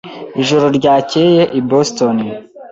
[0.41, 2.17] Ijoro ryakeye i Boston.